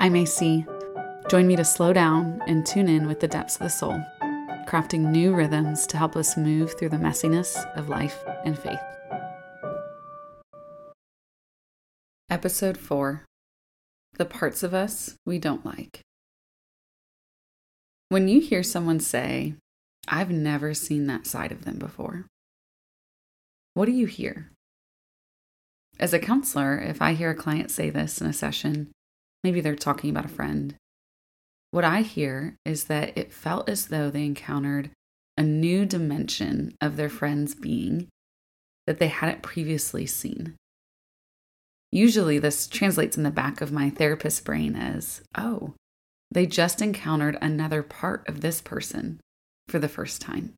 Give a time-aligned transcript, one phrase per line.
[0.00, 0.66] I'm AC.
[1.28, 3.98] Join me to slow down and tune in with the depths of the soul,
[4.66, 8.78] crafting new rhythms to help us move through the messiness of life and faith.
[12.28, 13.24] Episode 4
[14.18, 16.00] The Parts of Us We Don't Like.
[18.08, 19.54] When you hear someone say,
[20.08, 22.26] I've never seen that side of them before,
[23.74, 24.50] what do you hear?
[25.98, 28.90] As a counselor, if I hear a client say this in a session,
[29.44, 30.74] maybe they're talking about a friend,
[31.70, 34.90] what I hear is that it felt as though they encountered
[35.36, 38.08] a new dimension of their friend's being
[38.86, 40.54] that they hadn't previously seen.
[41.90, 45.74] Usually, this translates in the back of my therapist's brain as, oh,
[46.30, 49.20] they just encountered another part of this person
[49.68, 50.54] for the first time.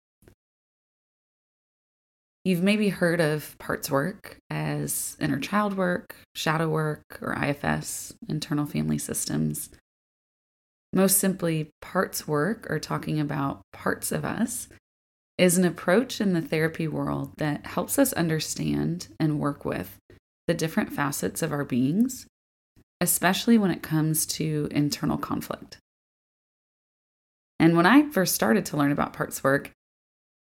[2.46, 8.66] You've maybe heard of parts work as inner child work, shadow work, or IFS, internal
[8.66, 9.68] family systems.
[10.92, 14.68] Most simply, parts work, or talking about parts of us,
[15.37, 19.96] is an approach in the therapy world that helps us understand and work with
[20.46, 22.28] the different facets of our beings,
[23.01, 25.78] especially when it comes to internal conflict.
[27.59, 29.73] And when I first started to learn about parts work,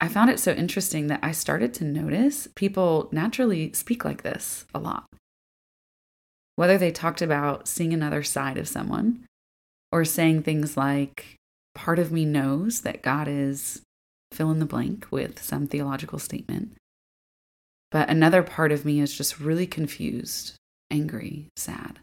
[0.01, 4.65] I found it so interesting that I started to notice people naturally speak like this
[4.73, 5.05] a lot.
[6.55, 9.25] Whether they talked about seeing another side of someone
[9.91, 11.35] or saying things like,
[11.75, 13.81] part of me knows that God is
[14.31, 16.75] fill in the blank with some theological statement.
[17.91, 20.55] But another part of me is just really confused,
[20.91, 21.99] angry, sad.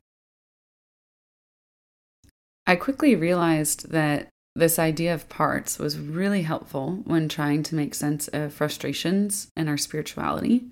[2.67, 7.95] I quickly realized that this idea of parts was really helpful when trying to make
[7.95, 10.71] sense of frustrations in our spirituality,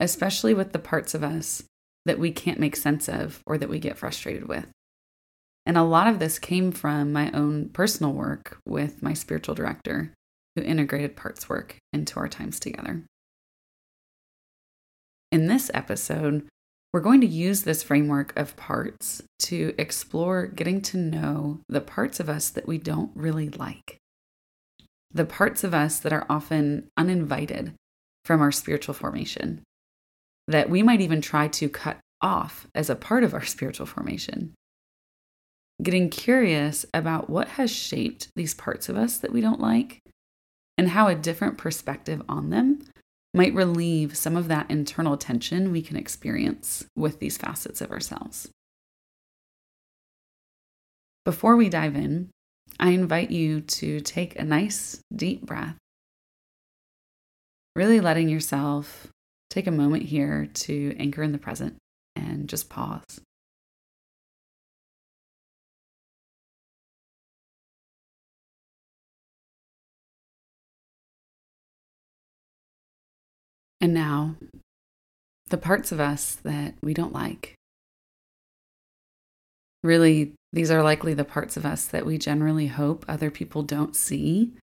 [0.00, 1.62] especially with the parts of us
[2.06, 4.66] that we can't make sense of or that we get frustrated with.
[5.64, 10.12] And a lot of this came from my own personal work with my spiritual director,
[10.56, 13.04] who integrated parts work into our times together.
[15.30, 16.46] In this episode,
[16.94, 22.20] we're going to use this framework of parts to explore getting to know the parts
[22.20, 23.98] of us that we don't really like,
[25.12, 27.74] the parts of us that are often uninvited
[28.24, 29.60] from our spiritual formation,
[30.46, 34.54] that we might even try to cut off as a part of our spiritual formation.
[35.82, 39.98] Getting curious about what has shaped these parts of us that we don't like
[40.78, 42.86] and how a different perspective on them
[43.34, 48.48] might relieve some of that internal tension we can experience with these facets of ourselves.
[51.24, 52.30] Before we dive in,
[52.78, 55.76] I invite you to take a nice deep breath,
[57.74, 59.08] really letting yourself
[59.50, 61.76] take a moment here to anchor in the present
[62.14, 63.20] and just pause.
[73.80, 74.36] And now,
[75.50, 77.54] the parts of us that we don't like.
[79.82, 83.94] Really, these are likely the parts of us that we generally hope other people don't
[83.94, 84.54] see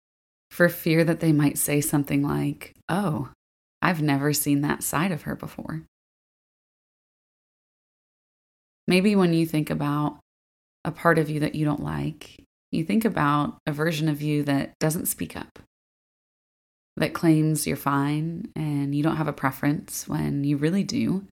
[0.49, 3.29] for fear that they might say something like, Oh,
[3.81, 5.83] I've never seen that side of her before.
[8.87, 10.19] Maybe when you think about
[10.83, 14.43] a part of you that you don't like, you think about a version of you
[14.43, 15.59] that doesn't speak up,
[16.97, 21.25] that claims you're fine and you don't have a preference when you really do.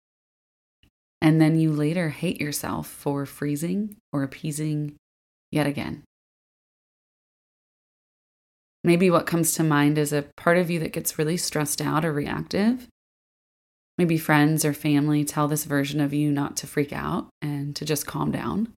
[1.21, 4.95] And then you later hate yourself for freezing or appeasing
[5.51, 6.03] yet again.
[8.83, 12.05] Maybe what comes to mind is a part of you that gets really stressed out
[12.05, 12.87] or reactive.
[13.97, 17.83] Maybe friends or family tell this version of you not to freak out and to
[17.83, 18.71] just calm down.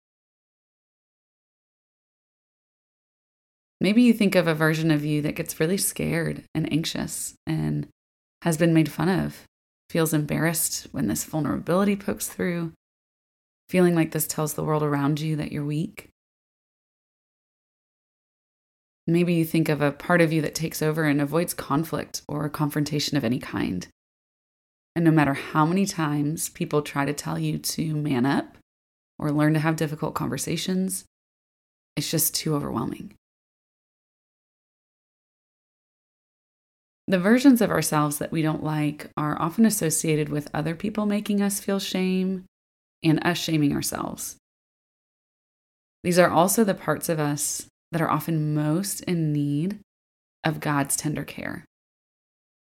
[3.83, 7.89] Maybe you think of a version of you that gets really scared and anxious and
[8.43, 9.43] has been made fun of,
[9.91, 12.71] feels embarrassed when this vulnerability pokes through,
[13.69, 16.11] feeling like this tells the world around you that you're weak.
[19.09, 22.49] Maybe you think of a part of you that takes over and avoids conflict or
[22.49, 23.89] confrontation of any kind.
[24.95, 28.59] And no matter how many times people try to tell you to man up
[29.19, 31.05] or learn to have difficult conversations,
[31.97, 33.15] it's just too overwhelming.
[37.09, 41.43] The versions of ourselves that we don't like are often associated with other people making
[41.43, 42.45] us feel shame
[43.03, 44.37] and us shaming ourselves.
[46.05, 49.81] These are also the parts of us that are often most in need
[50.45, 51.65] of God's tender care.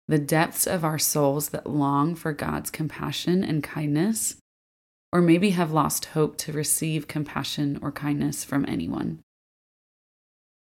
[0.08, 4.36] The depths of our souls that long for God's compassion and kindness
[5.12, 9.20] or maybe have lost hope to receive compassion or kindness from anyone.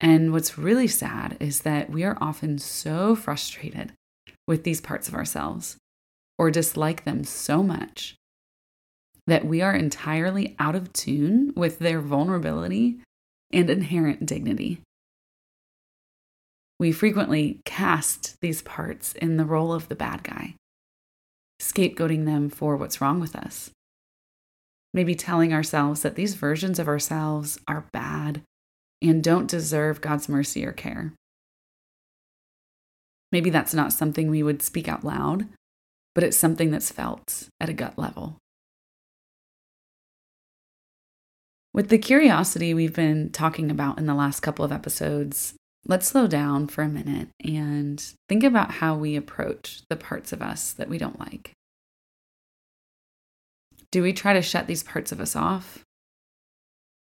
[0.02, 3.92] And what's really sad is that we are often so frustrated
[4.48, 5.76] with these parts of ourselves
[6.36, 8.16] or dislike them so much
[9.28, 12.98] that we are entirely out of tune with their vulnerability
[13.52, 14.80] and inherent dignity.
[16.80, 20.56] We frequently cast these parts in the role of the bad guy,
[21.60, 23.70] scapegoating them for what's wrong with us.
[24.92, 28.42] Maybe telling ourselves that these versions of ourselves are bad
[29.02, 31.12] and don't deserve God's mercy or care.
[33.30, 35.46] Maybe that's not something we would speak out loud,
[36.14, 38.36] but it's something that's felt at a gut level.
[41.74, 45.54] With the curiosity we've been talking about in the last couple of episodes,
[45.86, 50.42] let's slow down for a minute and think about how we approach the parts of
[50.42, 51.52] us that we don't like.
[53.90, 55.82] Do we try to shut these parts of us off?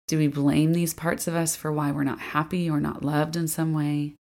[0.07, 3.35] Do we blame these parts of us for why we're not happy or not loved
[3.35, 4.15] in some way?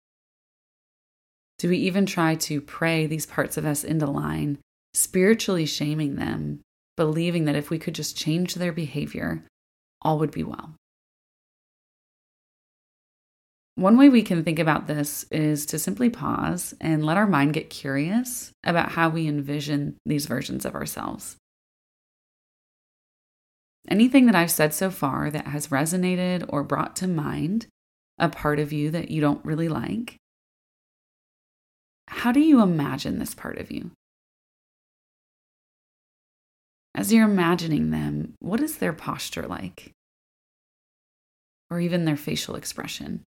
[1.59, 4.59] Do we even try to pray these parts of us into line,
[4.95, 6.61] spiritually shaming them,
[6.97, 9.45] believing that if we could just change their behavior,
[10.03, 10.75] all would be well?
[13.75, 17.55] One way we can think about this is to simply pause and let our mind
[17.55, 21.37] get curious about how we envision these versions of ourselves.
[23.89, 27.67] Anything that I've said so far that has resonated or brought to mind
[28.19, 30.17] a part of you that you don't really like,
[32.09, 33.91] how do you imagine this part of you?
[36.95, 39.93] As you're imagining them, what is their posture like?
[41.71, 43.23] Or even their facial expression?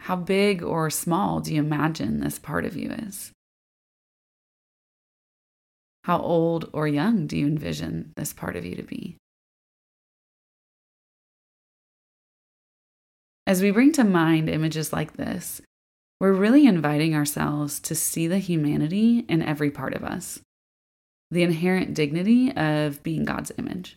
[0.00, 3.32] How big or small do you imagine this part of you is?
[6.06, 9.16] How old or young do you envision this part of you to be?
[13.44, 15.60] As we bring to mind images like this,
[16.20, 20.38] we're really inviting ourselves to see the humanity in every part of us,
[21.32, 23.96] the inherent dignity of being God's image.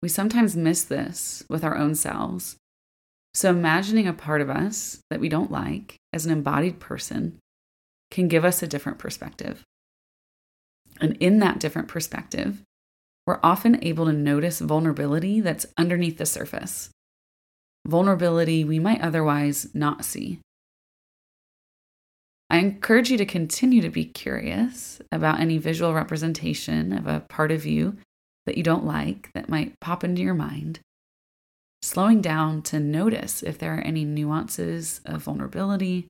[0.00, 2.56] We sometimes miss this with our own selves.
[3.34, 7.38] So, imagining a part of us that we don't like as an embodied person
[8.10, 9.62] can give us a different perspective.
[11.00, 12.62] And in that different perspective,
[13.26, 16.90] we're often able to notice vulnerability that's underneath the surface,
[17.86, 20.40] vulnerability we might otherwise not see.
[22.50, 27.50] I encourage you to continue to be curious about any visual representation of a part
[27.50, 27.96] of you
[28.46, 30.80] that you don't like that might pop into your mind.
[31.82, 36.06] Slowing down to notice if there are any nuances of vulnerability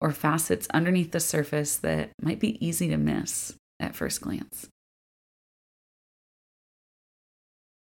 [0.00, 4.68] or facets underneath the surface that might be easy to miss at first glance.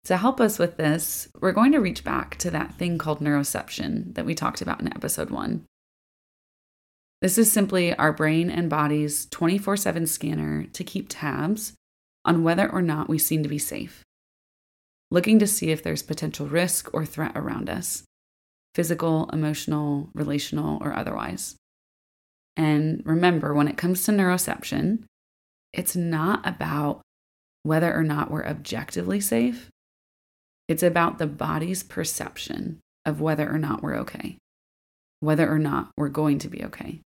[0.04, 4.14] To help us with this, we're going to reach back to that thing called neuroception
[4.14, 5.64] that we talked about in episode one.
[7.22, 11.72] This is simply our brain and body's 24 7 scanner to keep tabs
[12.24, 14.02] on whether or not we seem to be safe,
[15.10, 18.04] looking to see if there's potential risk or threat around us
[18.74, 21.54] physical, emotional, relational, or otherwise.
[22.56, 25.04] And remember, when it comes to neuroception,
[25.74, 27.02] it's not about
[27.64, 29.70] whether or not we're objectively safe.
[30.68, 34.38] It's about the body's perception of whether or not we're okay,
[35.20, 37.00] whether or not we're going to be okay.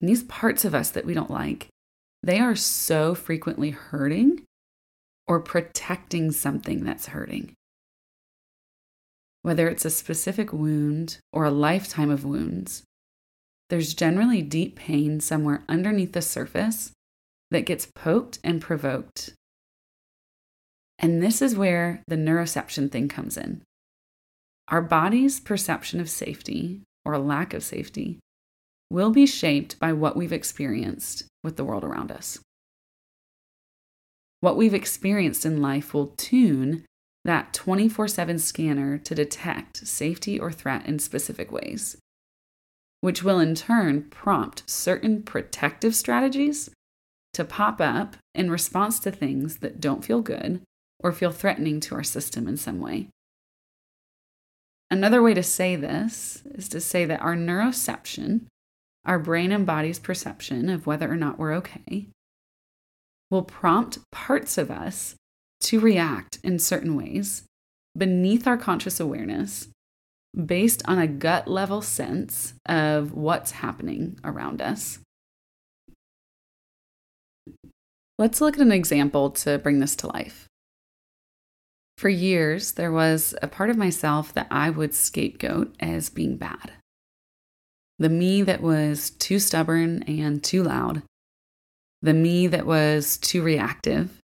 [0.00, 1.68] And these parts of us that we don't like,
[2.22, 4.42] they are so frequently hurting
[5.28, 7.52] or protecting something that's hurting.
[9.42, 12.82] Whether it's a specific wound or a lifetime of wounds,
[13.68, 16.92] there's generally deep pain somewhere underneath the surface
[17.50, 19.32] that gets poked and provoked.
[20.98, 23.62] And this is where the neuroception thing comes in.
[24.68, 28.18] Our body's perception of safety or lack of safety
[28.90, 32.38] will be shaped by what we've experienced with the world around us.
[34.40, 36.84] What we've experienced in life will tune
[37.24, 41.96] that 24 7 scanner to detect safety or threat in specific ways
[43.06, 46.70] which will in turn prompt certain protective strategies
[47.32, 50.60] to pop up in response to things that don't feel good
[50.98, 53.06] or feel threatening to our system in some way.
[54.90, 58.46] Another way to say this is to say that our neuroception,
[59.04, 62.08] our brain and body's perception of whether or not we're okay,
[63.30, 65.14] will prompt parts of us
[65.60, 67.44] to react in certain ways
[67.96, 69.68] beneath our conscious awareness
[70.44, 74.98] based on a gut level sense of what's happening around us.
[78.18, 80.46] Let's look at an example to bring this to life.
[81.98, 86.72] For years, there was a part of myself that I would scapegoat as being bad.
[87.98, 91.02] The me that was too stubborn and too loud.
[92.02, 94.18] The me that was too reactive.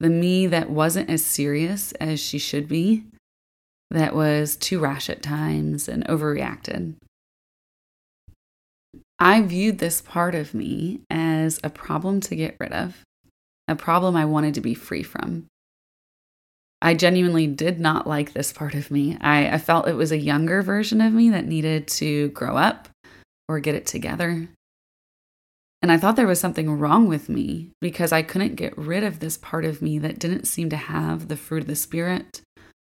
[0.00, 3.04] The me that wasn't as serious as she should be.
[3.90, 6.94] That was too rash at times and overreacted.
[9.18, 13.04] I viewed this part of me as a problem to get rid of,
[13.68, 15.46] a problem I wanted to be free from.
[16.82, 19.16] I genuinely did not like this part of me.
[19.20, 22.90] I, I, felt it was a younger version of me that needed to grow up
[23.48, 24.48] or get it together.
[25.80, 29.20] And I thought there was something wrong with me because I couldn't get rid of
[29.20, 32.42] this part of me that didn't seem to have the fruit of the Spirit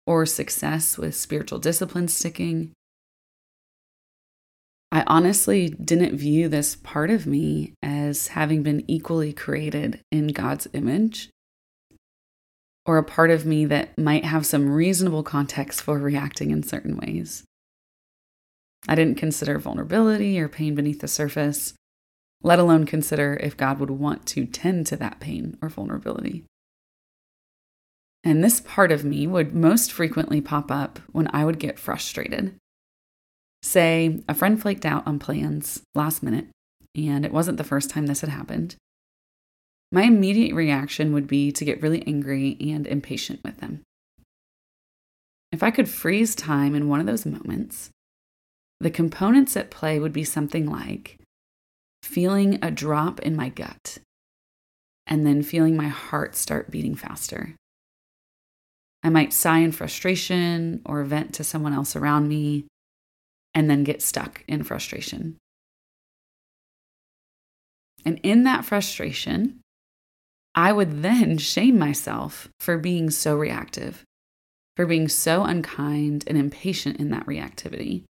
[0.06, 2.72] or success with spiritual discipline sticking.
[4.92, 10.68] I honestly didn't view this part of me as having been equally created in God's
[10.72, 11.30] image
[12.86, 16.96] or a part of me that might have some reasonable context for reacting in certain
[16.96, 17.44] ways.
[18.86, 21.72] I didn't consider vulnerability or pain beneath the surface,
[22.42, 26.44] let alone consider if God would want to tend to that pain or vulnerability.
[28.24, 32.54] And this part of me would most frequently pop up when I would get frustrated.
[33.62, 36.46] Say, a friend flaked out on plans last minute,
[36.96, 38.76] and it wasn't the first time this had happened
[39.94, 43.82] my immediate reaction would be to get really angry and impatient with them.
[45.52, 47.90] If I could freeze time in one of those moments,
[48.80, 51.20] the components at play would be something like
[52.02, 53.98] feeling a drop in my gut
[55.06, 57.54] and then feeling my heart start beating faster.
[59.04, 62.64] I might sigh in frustration or vent to someone else around me
[63.52, 65.36] and then get stuck in frustration.
[68.06, 69.60] And in that frustration,
[70.54, 74.04] I would then shame myself for being so reactive,
[74.74, 78.04] for being so unkind and impatient in that reactivity,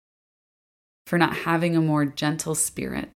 [1.07, 3.11] for not having a more gentle spirit,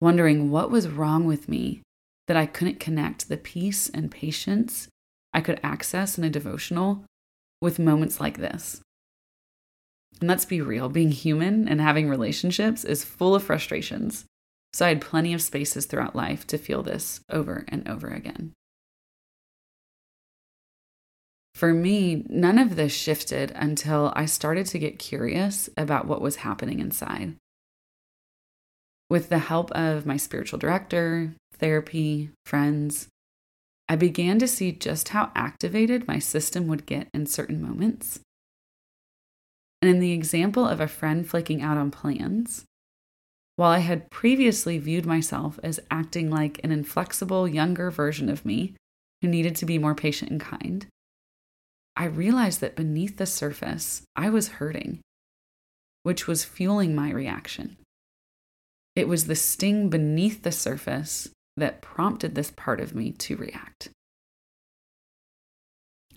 [0.00, 1.82] wondering what was wrong with me
[2.28, 4.88] that I couldn't connect the peace and patience
[5.32, 7.04] I could access in a devotional
[7.60, 8.80] with moments like this.
[10.20, 14.24] And let's be real being human and having relationships is full of frustrations.
[14.72, 18.52] So I had plenty of spaces throughout life to feel this over and over again.
[21.54, 26.36] For me, none of this shifted until I started to get curious about what was
[26.36, 27.34] happening inside.
[29.10, 33.08] With the help of my spiritual director, therapy, friends,
[33.88, 38.20] I began to see just how activated my system would get in certain moments.
[39.80, 42.64] And in the example of a friend flaking out on plans,
[43.56, 48.74] while I had previously viewed myself as acting like an inflexible younger version of me
[49.22, 50.86] who needed to be more patient and kind,
[51.96, 55.00] I realized that beneath the surface, I was hurting,
[56.02, 57.76] which was fueling my reaction.
[58.94, 63.90] It was the sting beneath the surface that prompted this part of me to react.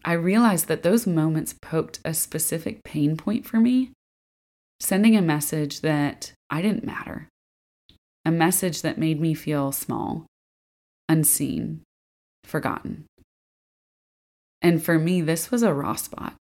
[0.03, 3.91] I realized that those moments poked a specific pain point for me,
[4.79, 7.27] sending a message that I didn't matter,
[8.25, 10.25] a message that made me feel small,
[11.07, 11.83] unseen,
[12.43, 13.05] forgotten.
[14.61, 16.35] And for me, this was a raw spot,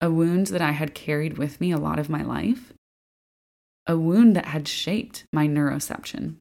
[0.00, 2.72] a wound that I had carried with me a lot of my life,
[3.86, 6.36] a wound that had shaped my neuroception.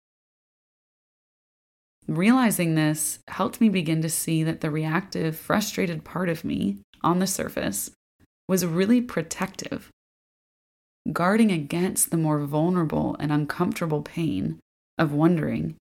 [2.08, 7.20] Realizing this helped me begin to see that the reactive, frustrated part of me on
[7.20, 7.92] the surface
[8.48, 9.90] was really protective
[11.12, 14.60] guarding against the more vulnerable and uncomfortable pain
[14.98, 15.76] of wondering,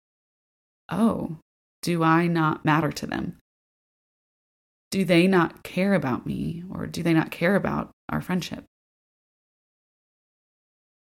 [0.91, 1.39] oh,
[1.83, 3.39] do I not matter to them?
[4.91, 8.65] Do they not care about me or do they not care about our friendship?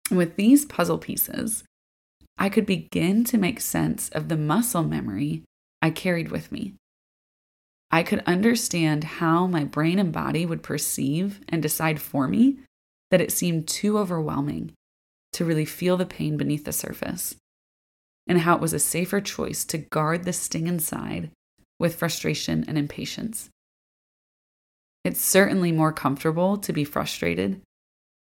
[0.09, 1.63] With these puzzle pieces,
[2.37, 5.43] I could begin to make sense of the muscle memory
[5.81, 6.75] I carried with me.
[7.89, 12.59] I could understand how my brain and body would perceive and decide for me
[13.11, 14.73] that it seemed too overwhelming
[15.33, 17.35] to really feel the pain beneath the surface,
[18.27, 21.31] and how it was a safer choice to guard the sting inside
[21.79, 23.49] with frustration and impatience.
[25.03, 27.61] It's certainly more comfortable to be frustrated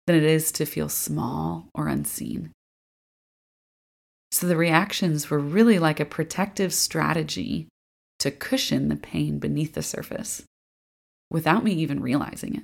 [0.06, 2.52] than it is to feel small or unseen.
[4.38, 7.70] So the reactions were really like a protective strategy
[8.20, 10.44] to cushion the pain beneath the surface
[11.32, 12.64] without me even realizing it.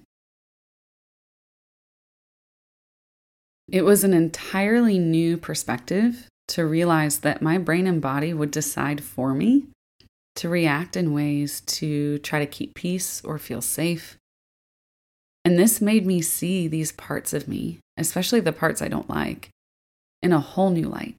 [3.68, 9.04] It was an entirely new perspective to realize that my brain and body would decide
[9.04, 9.66] for me
[10.36, 14.16] to react in ways to try to keep peace or feel safe.
[15.44, 19.50] And this made me see these parts of me, especially the parts I don't like,
[20.22, 21.16] in a whole new light.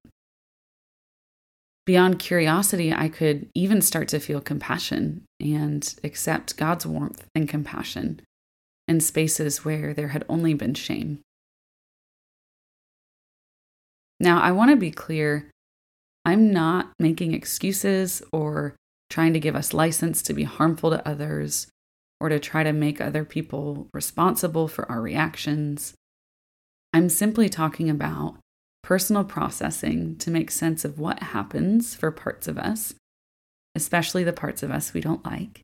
[1.86, 8.22] Beyond curiosity, I could even start to feel compassion and accept God's warmth and compassion
[8.88, 11.20] in spaces where there had only been shame.
[14.18, 15.50] Now, I want to be clear
[16.24, 18.76] I'm not making excuses or
[19.10, 21.66] trying to give us license to be harmful to others
[22.18, 25.94] or to try to make other people responsible for our reactions.
[26.94, 28.38] I'm simply talking about
[28.84, 32.92] personal processing to make sense of what happens for parts of us,
[33.74, 35.62] especially the parts of us we don't like,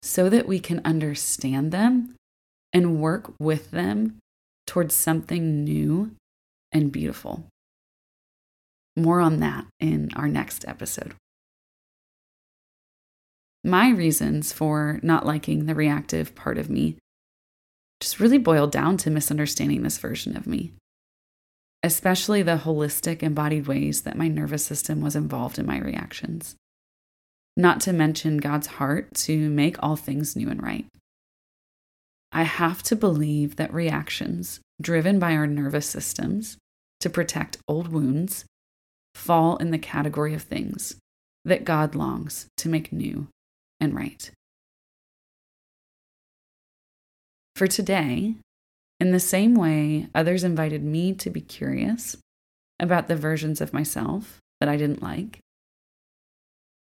[0.00, 2.14] so that we can understand them
[2.72, 4.16] and work with them
[4.64, 6.12] towards something new
[6.70, 7.46] and beautiful.
[8.96, 11.14] More on that in our next episode.
[13.64, 16.96] My reasons for not liking the reactive part of me
[18.00, 20.74] just really boiled down to misunderstanding this version of me,
[21.86, 26.56] especially the holistic, embodied ways that my nervous system was involved in my reactions.
[27.56, 30.86] Not to mention God's heart to make all things new and right.
[32.32, 36.58] I have to believe that reactions driven by our nervous systems
[37.00, 38.44] to protect old wounds
[39.14, 40.96] fall in the category of things
[41.44, 43.28] that God longs to make new
[43.80, 44.30] and right.
[47.54, 48.34] For today,
[48.98, 52.16] in the same way others invited me to be curious
[52.80, 55.40] about the versions of myself that I didn't like,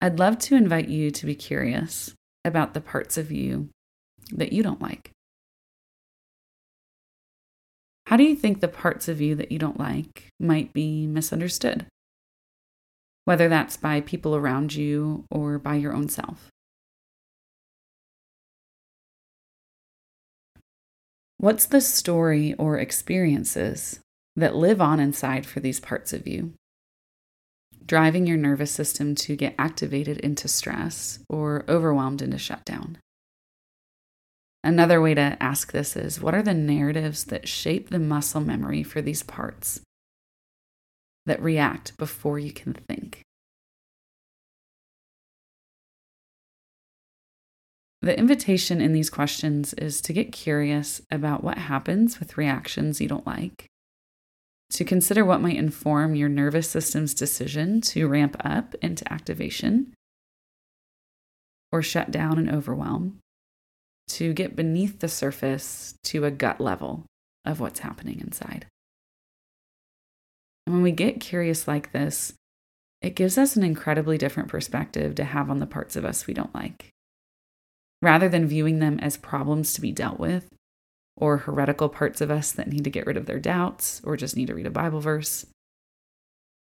[0.01, 2.13] I'd love to invite you to be curious
[2.45, 3.69] about the parts of you
[4.31, 5.11] that you don't like.
[8.07, 11.85] How do you think the parts of you that you don't like might be misunderstood?
[13.25, 16.49] Whether that's by people around you or by your own self.
[21.41, 24.01] What's the story or experiences
[24.35, 26.51] that live on inside for these parts of you?
[27.85, 32.97] Driving your nervous system to get activated into stress or overwhelmed into shutdown.
[34.65, 38.83] Another way to ask this is what are the narratives that shape the muscle memory
[38.83, 39.79] for these parts
[41.25, 43.21] that react before you can think?
[48.01, 53.09] The invitation in these questions is to get curious about what happens with reactions you
[53.09, 53.65] don't like,
[54.71, 59.93] to consider what might inform your nervous system's decision to ramp up into activation
[61.71, 63.19] or shut down and overwhelm
[64.07, 67.05] to get beneath the surface to a gut level
[67.45, 68.65] of what's happening inside.
[70.65, 72.33] And when we get curious like this,
[73.01, 76.33] it gives us an incredibly different perspective to have on the parts of us we
[76.33, 76.89] don't like.
[78.01, 80.49] Rather than viewing them as problems to be dealt with,
[81.17, 84.37] or heretical parts of us that need to get rid of their doubts or just
[84.37, 85.45] need to read a Bible verse,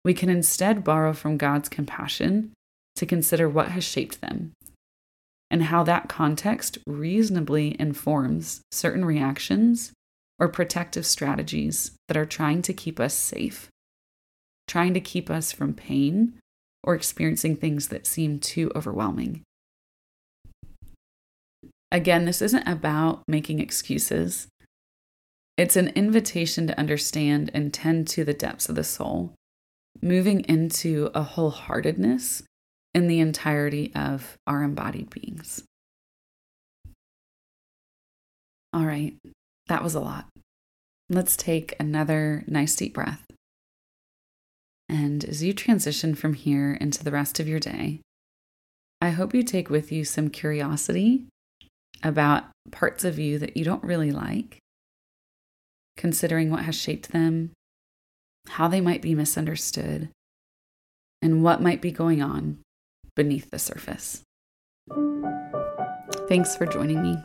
[0.05, 2.53] we can instead borrow from God's compassion
[2.96, 4.53] to consider what has shaped them
[5.51, 9.92] and how that context reasonably informs certain reactions
[10.38, 13.68] or protective strategies that are trying to keep us safe,
[14.66, 16.35] trying to keep us from pain
[16.85, 19.42] or experiencing things that seem too overwhelming.
[21.90, 24.48] Again, this isn't about making excuses.
[25.57, 29.35] It's an invitation to understand and tend to the depths of the soul,
[30.03, 32.42] moving into a wholeheartedness
[32.94, 35.64] in the entirety of our embodied beings.
[38.72, 39.14] All right,
[39.68, 40.27] that was a lot.
[41.09, 43.24] Let's take another nice deep breath.
[44.90, 48.01] And as you transition from here into the rest of your day,
[49.01, 51.27] I hope you take with you some curiosity
[52.02, 54.58] about parts of you that you don't really like,
[55.96, 57.52] considering what has shaped them,
[58.48, 60.08] how they might be misunderstood,
[61.20, 62.58] and what might be going on
[63.14, 64.22] beneath the surface.
[66.28, 67.16] Thanks for joining me.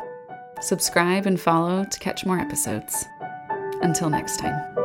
[0.61, 3.05] Subscribe and follow to catch more episodes.
[3.81, 4.82] Until next time.